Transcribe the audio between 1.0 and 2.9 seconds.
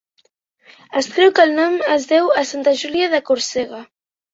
Es creu que el nom es deu a Santa